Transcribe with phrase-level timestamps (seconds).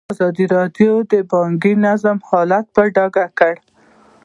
[0.13, 3.57] ازادي راډیو د بانکي نظام حالت په ډاګه کړی.